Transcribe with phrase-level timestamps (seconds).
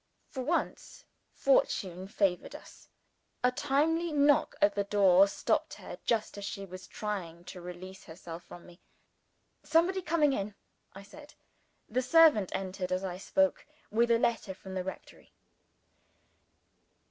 [0.31, 2.89] For once Fortune favored us.
[3.43, 8.05] A timely knock at the door stopped her just as she was trying to release
[8.05, 8.81] herself from me.
[9.61, 10.55] "Somebody coming in,"
[10.95, 11.35] I said.
[11.87, 15.33] The servant entered, as I spoke, with a letter from the rectory.